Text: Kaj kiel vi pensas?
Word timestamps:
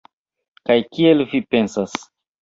Kaj 0.69 0.77
kiel 0.95 1.21
vi 1.33 1.41
pensas? 1.57 1.93